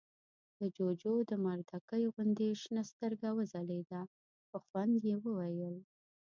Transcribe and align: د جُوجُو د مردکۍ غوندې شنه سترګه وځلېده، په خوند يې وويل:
د 0.59 0.61
جُوجُو 0.75 1.13
د 1.29 1.31
مردکۍ 1.45 2.03
غوندې 2.13 2.49
شنه 2.61 2.83
سترګه 2.91 3.29
وځلېده، 3.37 4.01
په 4.49 4.57
خوند 4.65 4.99
يې 5.09 5.15
وويل: 5.23 5.75